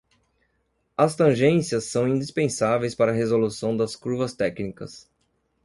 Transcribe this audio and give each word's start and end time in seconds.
As 0.97 1.15
tangências 1.15 1.83
são 1.83 2.07
indispensáveis 2.07 2.95
para 2.95 3.11
a 3.11 3.15
resolução 3.15 3.77
das 3.77 3.95
curvas 3.95 4.33
técnicas. 4.33 5.07